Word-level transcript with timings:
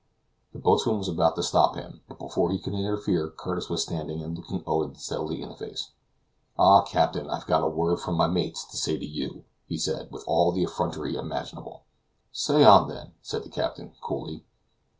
The 0.51 0.57
boatswain 0.57 0.97
was 0.97 1.07
about 1.09 1.35
to 1.35 1.43
stop 1.43 1.75
him, 1.75 2.01
but 2.07 2.17
before 2.17 2.49
he 2.51 2.57
could 2.57 2.73
interfere 2.73 3.29
Curtis 3.29 3.69
was 3.69 3.83
standing 3.83 4.19
and 4.23 4.35
looking 4.35 4.63
Owen 4.65 4.95
steadily 4.95 5.43
in 5.43 5.49
the 5.49 5.55
face. 5.55 5.91
"Ah, 6.57 6.81
captain, 6.81 7.29
I've 7.29 7.45
got 7.45 7.61
a 7.61 7.69
word 7.69 7.99
from 7.99 8.15
my 8.15 8.25
mates 8.25 8.63
to 8.71 8.77
say 8.77 8.97
to 8.97 9.05
you," 9.05 9.43
he 9.67 9.77
said, 9.77 10.09
with 10.09 10.23
all 10.25 10.51
the 10.51 10.63
effrontery 10.63 11.15
imaginable. 11.15 11.83
"Say 12.31 12.63
on, 12.63 12.87
then," 12.87 13.11
said 13.21 13.43
the 13.43 13.49
captain 13.49 13.93
coolly. 14.01 14.43